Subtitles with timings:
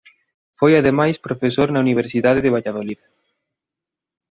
[0.57, 2.99] Foi ademais profesor na Universidade de Valladolid.